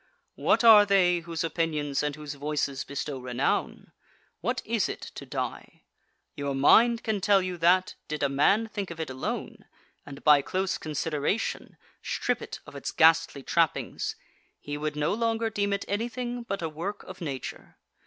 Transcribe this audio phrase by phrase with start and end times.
[0.33, 3.91] What are they whose opinions and whose voices bestow renown?
[4.39, 5.83] What is it to die?
[6.35, 9.63] Your mind can tell you that, did a man think of it alone,
[10.03, 14.15] and, by close consideration, strip it of its ghastly trappings,
[14.59, 17.77] he would no longer deem it anything but a work of Nature.